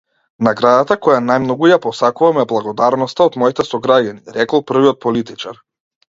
[0.45, 5.63] Наградата која најмногу ја посакувам е благодарноста од моите сограѓани, рекол првиот политичар.